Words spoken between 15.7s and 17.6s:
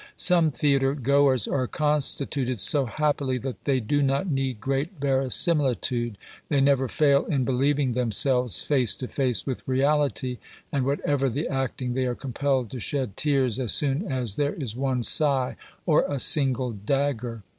or a single dagger.